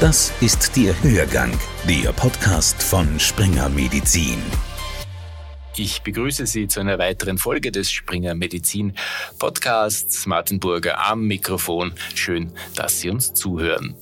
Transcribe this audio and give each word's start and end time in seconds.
Das 0.00 0.32
ist 0.40 0.76
der 0.76 0.94
Hörgang, 1.02 1.50
der 1.88 2.12
Podcast 2.12 2.80
von 2.82 3.18
Springer 3.18 3.68
Medizin. 3.68 4.40
Ich 5.80 6.02
begrüße 6.02 6.44
Sie 6.44 6.66
zu 6.66 6.80
einer 6.80 6.98
weiteren 6.98 7.38
Folge 7.38 7.70
des 7.70 7.92
Springer 7.92 8.34
Medizin 8.34 8.94
Podcasts. 9.38 10.26
Martin 10.26 10.58
Burger 10.58 11.06
am 11.06 11.28
Mikrofon. 11.28 11.92
Schön, 12.16 12.50
dass 12.74 12.98
Sie 12.98 13.10
uns 13.10 13.32
zuhören. 13.32 13.94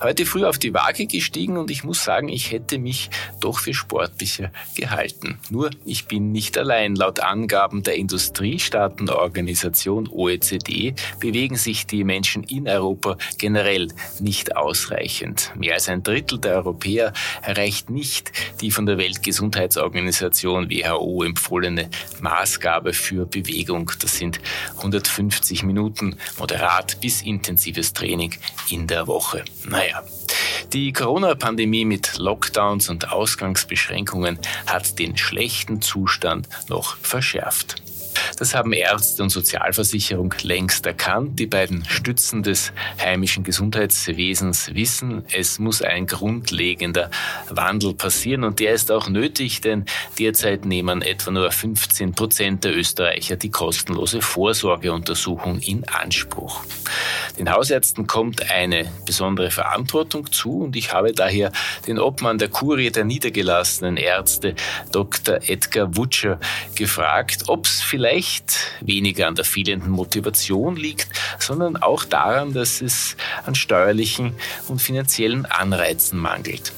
Heute 0.00 0.26
früh 0.26 0.44
auf 0.44 0.58
die 0.58 0.72
Waage 0.72 1.06
gestiegen 1.06 1.56
und 1.56 1.72
ich 1.72 1.82
muss 1.82 2.04
sagen, 2.04 2.28
ich 2.28 2.52
hätte 2.52 2.78
mich 2.78 3.10
doch 3.40 3.58
für 3.58 3.74
sportlicher 3.74 4.52
gehalten. 4.76 5.40
Nur 5.50 5.70
ich 5.84 6.04
bin 6.04 6.30
nicht 6.30 6.56
allein. 6.56 6.94
Laut 6.94 7.18
Angaben 7.18 7.82
der 7.82 7.96
Industriestaatenorganisation 7.96 10.08
OECD 10.08 10.94
bewegen 11.18 11.56
sich 11.56 11.88
die 11.88 12.04
Menschen 12.04 12.44
in 12.44 12.68
Europa 12.68 13.16
generell 13.38 13.88
nicht 14.20 14.56
ausreichend. 14.56 15.50
Mehr 15.56 15.74
als 15.74 15.88
ein 15.88 16.04
Drittel 16.04 16.38
der 16.38 16.58
Europäer 16.58 17.12
erreicht 17.42 17.90
nicht 17.90 18.30
die 18.60 18.70
von 18.70 18.86
der 18.86 18.98
Weltgesundheitsorganisation 18.98 20.70
WHO 20.70 21.07
WHO 21.08 21.22
empfohlene 21.24 21.88
Maßgabe 22.20 22.92
für 22.92 23.26
Bewegung. 23.26 23.90
Das 24.00 24.16
sind 24.16 24.40
150 24.76 25.62
Minuten 25.62 26.16
moderat 26.38 27.00
bis 27.00 27.22
intensives 27.22 27.92
Training 27.92 28.34
in 28.70 28.86
der 28.86 29.06
Woche. 29.06 29.44
Naja. 29.68 30.02
Die 30.72 30.92
Corona-Pandemie 30.92 31.86
mit 31.86 32.18
Lockdowns 32.18 32.90
und 32.90 33.10
Ausgangsbeschränkungen 33.10 34.38
hat 34.66 34.98
den 34.98 35.16
schlechten 35.16 35.80
Zustand 35.80 36.48
noch 36.68 36.96
verschärft. 36.98 37.76
Das 38.38 38.54
haben 38.54 38.72
Ärzte 38.72 39.22
und 39.24 39.30
Sozialversicherung 39.30 40.32
längst 40.42 40.86
erkannt. 40.86 41.38
Die 41.40 41.46
beiden 41.46 41.84
Stützen 41.86 42.44
des 42.44 42.72
heimischen 43.00 43.42
Gesundheitswesens 43.42 44.74
wissen, 44.74 45.24
es 45.32 45.58
muss 45.58 45.82
ein 45.82 46.06
grundlegender 46.06 47.10
Wandel 47.48 47.94
passieren 47.94 48.44
und 48.44 48.60
der 48.60 48.74
ist 48.74 48.92
auch 48.92 49.08
nötig, 49.08 49.60
denn 49.60 49.86
derzeit 50.18 50.64
nehmen 50.64 51.02
etwa 51.02 51.32
nur 51.32 51.50
15 51.50 52.12
Prozent 52.12 52.62
der 52.62 52.76
Österreicher 52.76 53.36
die 53.36 53.50
kostenlose 53.50 54.22
Vorsorgeuntersuchung 54.22 55.58
in 55.58 55.84
Anspruch. 55.88 56.62
Den 57.38 57.52
Hausärzten 57.52 58.06
kommt 58.08 58.50
eine 58.50 58.90
besondere 59.06 59.50
Verantwortung 59.50 60.32
zu 60.32 60.62
und 60.62 60.74
ich 60.74 60.92
habe 60.92 61.12
daher 61.12 61.52
den 61.86 62.00
Obmann 62.00 62.38
der 62.38 62.48
Kurie 62.48 62.90
der 62.90 63.04
niedergelassenen 63.04 63.96
Ärzte, 63.96 64.54
Dr. 64.90 65.38
Edgar 65.46 65.96
Wutscher, 65.96 66.40
gefragt, 66.74 67.44
ob 67.46 67.66
es 67.66 67.80
vielleicht 67.80 68.58
weniger 68.80 69.28
an 69.28 69.36
der 69.36 69.44
fehlenden 69.44 69.90
Motivation 69.90 70.76
liegt, 70.76 71.08
sondern 71.38 71.76
auch 71.76 72.04
daran, 72.04 72.54
dass 72.54 72.80
es 72.80 73.16
an 73.46 73.54
steuerlichen 73.54 74.34
und 74.66 74.82
finanziellen 74.82 75.46
Anreizen 75.46 76.18
mangelt. 76.18 76.72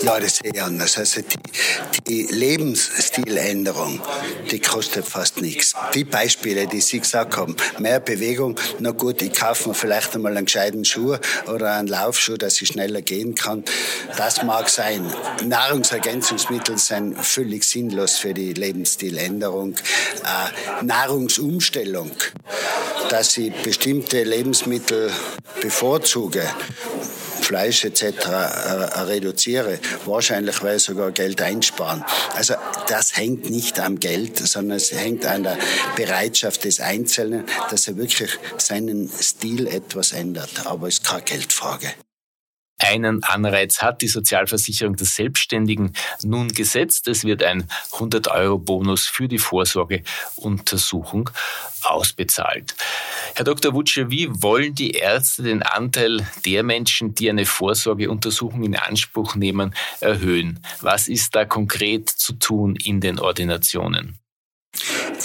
Sehe 0.00 0.50
ich 0.52 0.62
anders. 0.62 0.98
Also 0.98 1.22
die, 1.22 1.36
die 2.06 2.22
Lebensstiländerung, 2.32 4.00
die 4.50 4.60
kostet 4.60 5.06
fast 5.06 5.40
nichts. 5.40 5.74
Die 5.94 6.04
Beispiele, 6.04 6.66
die 6.66 6.80
Sie 6.80 7.00
gesagt 7.00 7.36
haben, 7.36 7.56
mehr 7.78 8.00
Bewegung, 8.00 8.58
na 8.78 8.90
gut, 8.90 9.22
ich 9.22 9.32
kaufe 9.32 9.68
mir 9.68 9.74
vielleicht 9.74 10.14
einmal 10.14 10.36
einen 10.36 10.46
gescheiten 10.46 10.84
Schuh 10.84 11.16
oder 11.46 11.74
einen 11.74 11.88
Laufschuh, 11.88 12.36
dass 12.36 12.60
ich 12.60 12.68
schneller 12.68 13.02
gehen 13.02 13.34
kann. 13.34 13.64
Das 14.16 14.42
mag 14.42 14.68
sein. 14.68 15.12
Nahrungsergänzungsmittel 15.44 16.78
sind 16.78 17.18
völlig 17.24 17.64
sinnlos 17.64 18.18
für 18.18 18.34
die 18.34 18.52
Lebensstiländerung. 18.52 19.74
Äh, 19.74 20.84
Nahrungsumstellung, 20.84 22.10
dass 23.08 23.36
ich 23.38 23.52
bestimmte 23.62 24.22
Lebensmittel 24.22 25.10
bevorzuge 25.60 26.42
Fleisch 27.46 27.84
etc. 27.84 28.02
Äh, 28.02 29.00
reduziere, 29.02 29.78
wahrscheinlich 30.04 30.62
werde 30.64 30.76
ich 30.78 30.82
sogar 30.82 31.12
Geld 31.12 31.40
einsparen. 31.40 32.04
Also 32.34 32.54
das 32.88 33.16
hängt 33.16 33.50
nicht 33.50 33.78
am 33.78 34.00
Geld, 34.00 34.38
sondern 34.38 34.78
es 34.78 34.90
hängt 34.90 35.24
an 35.24 35.44
der 35.44 35.56
Bereitschaft 35.94 36.64
des 36.64 36.80
Einzelnen, 36.80 37.44
dass 37.70 37.86
er 37.86 37.96
wirklich 37.96 38.36
seinen 38.58 39.08
Stil 39.08 39.68
etwas 39.68 40.10
ändert. 40.10 40.66
Aber 40.66 40.88
es 40.88 40.94
ist 40.94 41.04
keine 41.04 41.22
Geldfrage. 41.22 41.94
Einen 42.78 43.22
Anreiz 43.24 43.80
hat 43.80 44.02
die 44.02 44.08
Sozialversicherung 44.08 44.96
der 44.96 45.06
Selbstständigen 45.06 45.94
nun 46.22 46.48
gesetzt. 46.48 47.08
Es 47.08 47.24
wird 47.24 47.42
ein 47.42 47.68
100-Euro-Bonus 47.92 49.06
für 49.06 49.28
die 49.28 49.38
Vorsorgeuntersuchung 49.38 51.30
ausbezahlt. 51.82 52.74
Herr 53.36 53.44
Dr. 53.44 53.74
Wutsche, 53.74 54.10
wie 54.10 54.30
wollen 54.40 54.74
die 54.74 54.92
Ärzte 54.92 55.42
den 55.42 55.62
Anteil 55.62 56.26
der 56.46 56.62
Menschen, 56.62 57.14
die 57.14 57.28
eine 57.28 57.44
Vorsorgeuntersuchung 57.44 58.62
in 58.62 58.76
Anspruch 58.76 59.34
nehmen, 59.34 59.74
erhöhen? 60.00 60.60
Was 60.80 61.06
ist 61.06 61.34
da 61.34 61.44
konkret 61.44 62.08
zu 62.08 62.32
tun 62.32 62.76
in 62.76 63.02
den 63.02 63.18
Ordinationen? 63.18 64.18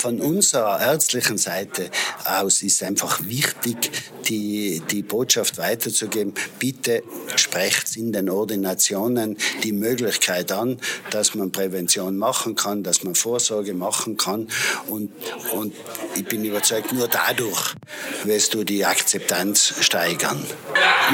Von 0.01 0.19
unserer 0.19 0.81
ärztlichen 0.81 1.37
Seite 1.37 1.91
aus 2.25 2.63
ist 2.63 2.81
einfach 2.81 3.19
wichtig, 3.23 3.91
die, 4.27 4.81
die 4.89 5.03
Botschaft 5.03 5.59
weiterzugeben, 5.59 6.33
bitte 6.57 7.03
sprecht 7.35 7.95
in 7.97 8.11
den 8.11 8.27
Ordinationen 8.27 9.37
die 9.63 9.71
Möglichkeit 9.71 10.51
an, 10.51 10.79
dass 11.11 11.35
man 11.35 11.51
Prävention 11.51 12.17
machen 12.17 12.55
kann, 12.55 12.81
dass 12.81 13.03
man 13.03 13.13
Vorsorge 13.13 13.75
machen 13.75 14.17
kann. 14.17 14.47
Und, 14.87 15.11
und 15.53 15.75
ich 16.15 16.25
bin 16.25 16.43
überzeugt, 16.45 16.91
nur 16.93 17.07
dadurch 17.07 17.75
wirst 18.23 18.55
du 18.55 18.63
die 18.63 18.83
Akzeptanz 18.83 19.75
steigern. 19.81 20.43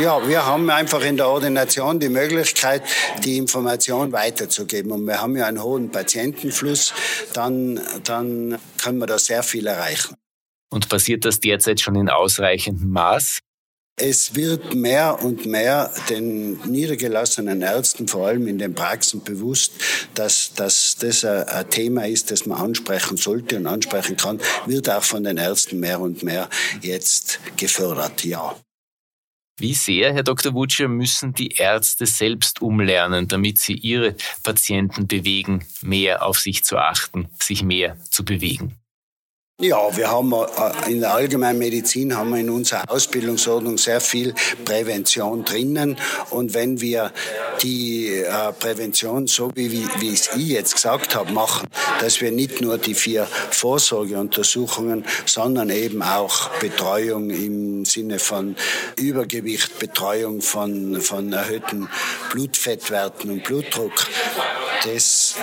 Ja, 0.02 0.26
wir 0.26 0.46
haben 0.46 0.70
einfach 0.70 1.02
in 1.02 1.18
der 1.18 1.28
Ordination 1.28 2.00
die 2.00 2.08
Möglichkeit, 2.08 2.84
die 3.26 3.36
Information 3.36 4.14
weiterzugeben. 4.14 4.94
Und 4.94 5.06
wir 5.06 5.22
haben 5.22 5.36
ja 5.36 5.46
einen 5.46 5.62
hohen 5.62 5.92
Patientenfluss, 5.92 6.94
dann, 7.34 7.82
dann 8.06 8.58
können 8.78 9.00
wir 9.00 9.08
da 9.08 9.20
sehr 9.20 9.44
viel 9.44 9.68
erreichen. 9.68 10.16
Und 10.70 10.90
passiert 10.90 11.26
das 11.26 11.40
derzeit 11.40 11.80
schon 11.80 11.96
in 11.96 12.10
ausreichendem 12.10 12.90
Maß? 12.90 13.40
Es 14.00 14.36
wird 14.36 14.76
mehr 14.76 15.24
und 15.24 15.48
mehr 15.48 15.92
den 16.08 16.60
niedergelassenen 16.70 17.64
Ärzten, 17.64 18.08
vor 18.08 18.28
allem 18.28 18.48
in 18.48 18.60
den 18.60 18.76
Praxen, 18.76 19.24
bewusst, 19.24 19.72
dass, 20.14 20.54
dass 20.54 20.98
das 21.00 21.26
ein 21.26 21.70
Thema 21.72 22.06
ist, 22.06 22.30
das 22.30 22.46
man 22.46 22.60
ansprechen 22.60 23.18
sollte 23.18 23.58
und 23.58 23.66
ansprechen 23.66 24.16
kann, 24.16 24.40
wird 24.68 24.88
auch 24.88 25.04
von 25.04 25.24
den 25.24 25.38
Ärzten 25.38 25.80
mehr 25.80 26.00
und 26.00 26.22
mehr 26.22 26.48
jetzt 26.82 27.40
gefördert, 27.58 28.24
ja. 28.24 28.56
Wie 29.60 29.74
sehr, 29.74 30.14
Herr 30.14 30.22
Dr. 30.24 30.54
Wutsche, 30.54 30.88
müssen 30.88 31.34
die 31.34 31.48
Ärzte 31.48 32.06
selbst 32.06 32.62
umlernen, 32.62 33.28
damit 33.28 33.58
sie 33.58 33.74
ihre 33.74 34.16
Patienten 34.44 35.08
bewegen, 35.08 35.66
mehr 35.82 36.24
auf 36.24 36.40
sich 36.40 36.64
zu 36.64 36.78
achten, 36.78 37.28
sich 37.42 37.64
mehr 37.64 37.98
zu 38.12 38.24
bewegen? 38.24 38.76
Ja, 39.60 39.98
wir 39.98 40.12
haben 40.12 40.34
äh, 40.34 40.92
in 40.92 41.00
der 41.00 41.16
Allgemeinmedizin 41.16 42.16
haben 42.16 42.30
wir 42.30 42.42
in 42.42 42.52
unserer 42.52 42.84
Ausbildungsordnung 42.92 43.80
sehr 43.80 44.00
viel 44.02 44.36
Prävention 44.64 45.46
drinnen. 45.46 45.98
Und 46.30 46.54
wenn 46.54 46.80
wir 46.80 47.12
die 47.64 48.14
äh, 48.14 48.54
Prävention 48.54 49.26
so 49.26 49.50
wie, 49.56 49.88
wie 49.98 50.14
es 50.14 50.30
ich 50.36 50.50
jetzt 50.50 50.76
gesagt 50.76 51.16
habe 51.16 51.32
machen, 51.32 51.68
dass 52.02 52.22
wir 52.22 52.32
nicht 52.32 52.62
nur 52.62 52.78
die 52.78 52.94
vier 52.94 53.26
Vorsorgeuntersuchungen, 53.26 55.06
sondern 55.26 55.72
eben 55.72 56.04
auch 56.04 56.50
Betreuung 56.60 57.32
im 57.32 57.84
Sinne 57.84 58.20
von 58.20 58.56
Übergewicht, 58.96 59.80
Betreuung 59.80 60.44
von, 60.44 61.02
von 61.02 61.34
erhöhten 61.34 61.90
Blutfettwerten 62.32 63.32
und 63.32 63.44
Blutdruck, 63.44 64.06
das, 64.84 65.36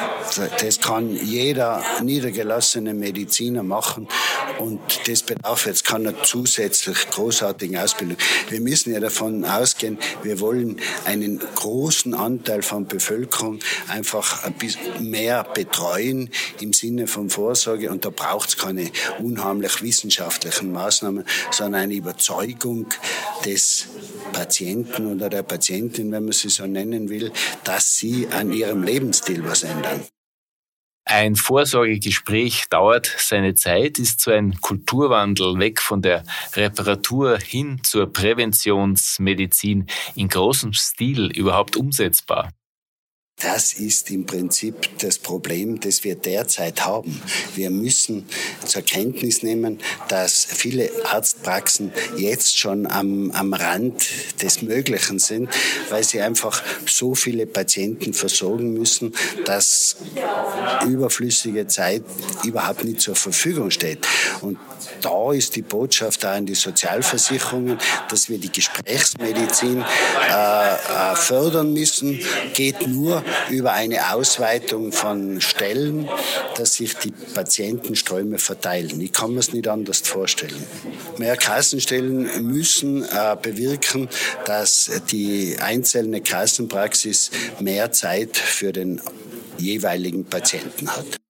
das 0.60 0.80
kann 0.80 1.14
jeder 1.14 1.82
niedergelassene 2.02 2.94
Mediziner 2.94 3.62
machen 3.62 4.08
und 4.58 4.80
das 5.08 5.22
bedarf 5.22 5.66
jetzt 5.66 5.84
keiner 5.84 6.22
zusätzlich 6.22 7.08
großartigen 7.10 7.76
Ausbildung. 7.76 8.16
Wir 8.48 8.60
müssen 8.60 8.92
ja 8.92 9.00
davon 9.00 9.44
ausgehen, 9.44 9.98
wir 10.22 10.40
wollen 10.40 10.81
einen 11.04 11.40
großen 11.54 12.14
Anteil 12.14 12.62
von 12.62 12.86
Bevölkerung 12.86 13.60
einfach 13.88 14.44
ein 14.44 14.54
bisschen 14.54 15.10
mehr 15.10 15.44
betreuen 15.44 16.30
im 16.60 16.72
Sinne 16.72 17.06
von 17.06 17.30
Vorsorge 17.30 17.90
und 17.90 18.04
da 18.04 18.10
braucht 18.10 18.50
es 18.50 18.56
keine 18.56 18.90
unheimlich 19.19 19.82
wissenschaftlichen 19.82 20.72
Maßnahmen, 20.72 21.25
sondern 21.50 21.82
eine 21.82 21.94
Überzeugung 21.94 22.87
des 23.44 23.87
Patienten 24.34 25.06
oder 25.06 25.31
der 25.31 25.42
Patientin, 25.42 26.12
wenn 26.12 26.25
man 26.25 26.32
sie 26.32 26.50
so 26.50 26.66
nennen 26.66 27.08
will, 27.08 27.32
dass 27.64 27.96
sie 27.96 28.28
an 28.28 28.52
ihrem 28.52 28.82
Lebensstil 28.82 29.44
was 29.44 29.62
ändern. 29.62 30.04
Ein 31.06 31.36
Vorsorgegespräch 31.36 32.64
dauert 32.70 33.14
seine 33.19 33.54
Zeit, 33.54 33.98
ist 33.98 34.20
so 34.20 34.31
ein 34.31 34.58
Kulturwandel 34.60 35.58
weg 35.58 35.81
von 35.81 36.00
der 36.00 36.25
Reparatur 36.54 37.38
hin 37.38 37.81
zur 37.82 38.10
Präventionsmedizin 38.10 39.86
in 40.14 40.28
großem 40.28 40.72
Stil 40.72 41.30
überhaupt 41.30 41.76
umsetzbar? 41.76 42.50
Das 43.42 43.75
ist 43.75 44.10
im 44.10 44.26
Prinzip 44.26 44.98
das 45.00 45.19
Problem, 45.19 45.81
das 45.81 46.04
wir 46.04 46.14
derzeit 46.14 46.86
haben. 46.86 47.20
Wir 47.54 47.69
müssen 47.69 48.26
zur 48.64 48.82
Kenntnis 48.82 49.42
nehmen, 49.42 49.81
dass 50.08 50.44
viele 50.44 50.90
Arztpraxen 51.04 51.92
jetzt 52.16 52.58
schon 52.58 52.86
am, 52.86 53.32
am 53.32 53.52
Rand 53.52 54.06
des 54.40 54.62
Möglichen 54.62 55.19
sind, 55.19 55.50
weil 55.90 56.04
sie 56.04 56.20
einfach 56.20 56.62
so 56.86 57.14
viele 57.14 57.46
Patienten 57.46 58.14
versorgen 58.14 58.72
müssen, 58.72 59.12
dass 59.44 59.96
überflüssige 60.87 61.66
Zeit 61.66 62.02
überhaupt 62.44 62.84
nicht 62.84 63.00
zur 63.00 63.16
Verfügung 63.16 63.70
steht. 63.70 64.06
Und 64.42 64.58
da 65.00 65.32
ist 65.32 65.56
die 65.56 65.62
Botschaft 65.62 66.25
auch 66.25 66.30
an 66.30 66.46
die 66.46 66.54
Sozialversicherungen, 66.54 67.78
dass 68.08 68.28
wir 68.28 68.38
die 68.38 68.50
Gesprächsmedizin 68.50 69.82
äh, 69.82 70.75
äh, 70.75 71.16
fördern 71.16 71.72
müssen. 71.72 72.20
Geht 72.54 72.87
nur 72.87 73.24
über 73.50 73.73
eine 73.73 74.12
Ausweitung 74.12 74.93
von 74.93 75.41
Stellen, 75.41 76.09
dass 76.56 76.75
sich 76.75 76.94
die 76.97 77.12
Patientenströme 77.35 78.38
verteilen. 78.38 79.00
Ich 79.00 79.12
kann 79.12 79.32
mir 79.32 79.41
es 79.41 79.53
nicht 79.53 79.69
anders 79.69 80.00
vorstellen. 80.00 80.62
Mehr 81.19 81.37
Kassenstellen 81.37 82.47
müssen 82.47 83.05
äh, 83.05 83.37
bewirken, 83.41 84.09
dass 84.47 84.91
die 85.11 85.56
einzelne 85.61 86.21
Kassenpraxis 86.21 87.31
mehr 87.61 87.93
Zeit 87.93 88.37
für 88.37 88.73
den 88.73 89.00
jeweiligen 89.59 90.25
Patienten 90.25 90.91
hat. 90.91 91.24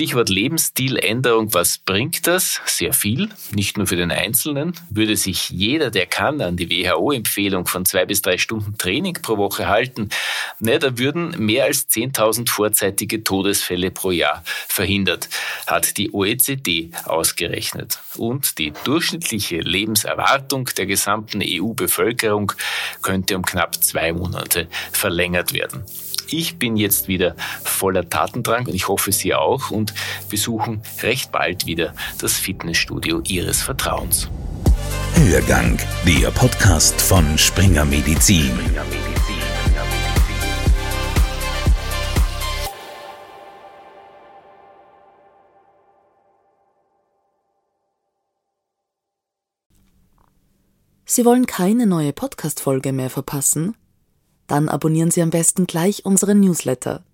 Stichwort 0.00 0.30
Lebensstiländerung, 0.30 1.52
was 1.52 1.76
bringt 1.76 2.26
das? 2.26 2.62
Sehr 2.64 2.94
viel, 2.94 3.28
nicht 3.52 3.76
nur 3.76 3.86
für 3.86 3.96
den 3.96 4.10
Einzelnen. 4.10 4.72
Würde 4.88 5.14
sich 5.14 5.50
jeder, 5.50 5.90
der 5.90 6.06
kann, 6.06 6.40
an 6.40 6.56
die 6.56 6.70
WHO-Empfehlung 6.70 7.66
von 7.66 7.84
zwei 7.84 8.06
bis 8.06 8.22
drei 8.22 8.38
Stunden 8.38 8.78
Training 8.78 9.18
pro 9.20 9.36
Woche 9.36 9.68
halten, 9.68 10.08
ne, 10.58 10.78
da 10.78 10.96
würden 10.96 11.34
mehr 11.44 11.64
als 11.64 11.86
10.000 11.90 12.48
vorzeitige 12.48 13.22
Todesfälle 13.22 13.90
pro 13.90 14.10
Jahr 14.10 14.42
verhindert, 14.46 15.28
hat 15.66 15.98
die 15.98 16.14
OECD 16.14 16.92
ausgerechnet. 17.04 17.98
Und 18.16 18.56
die 18.56 18.72
durchschnittliche 18.84 19.58
Lebenserwartung 19.58 20.70
der 20.78 20.86
gesamten 20.86 21.42
EU-Bevölkerung 21.44 22.52
könnte 23.02 23.36
um 23.36 23.44
knapp 23.44 23.74
zwei 23.84 24.14
Monate 24.14 24.66
verlängert 24.92 25.52
werden. 25.52 25.84
Ich 26.32 26.58
bin 26.58 26.76
jetzt 26.76 27.08
wieder 27.08 27.34
voller 27.64 28.08
Tatendrang 28.08 28.66
und 28.66 28.74
ich 28.74 28.86
hoffe 28.86 29.10
Sie 29.10 29.34
auch 29.34 29.72
und 29.72 29.92
besuchen 30.28 30.80
recht 31.02 31.32
bald 31.32 31.66
wieder 31.66 31.92
das 32.20 32.34
Fitnessstudio 32.34 33.20
Ihres 33.26 33.62
Vertrauens. 33.62 34.28
Hörgang, 35.14 35.78
der 36.06 36.30
Podcast 36.30 37.02
von 37.02 37.36
Springer 37.36 37.84
Medizin. 37.84 38.52
Sie 51.04 51.24
wollen 51.24 51.46
keine 51.46 51.86
neue 51.86 52.12
Podcast-Folge 52.12 52.92
mehr 52.92 53.10
verpassen? 53.10 53.74
Dann 54.50 54.68
abonnieren 54.68 55.12
Sie 55.12 55.22
am 55.22 55.30
besten 55.30 55.68
gleich 55.68 56.04
unseren 56.04 56.40
Newsletter. 56.40 57.04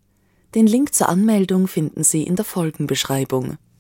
Den 0.55 0.67
Link 0.67 0.95
zur 0.95 1.11
Anmeldung 1.11 1.69
finden 1.69 2.03
Sie 2.03 2.23
in 2.23 2.35
der 2.35 2.47
Folgenbeschreibung. 2.47 3.59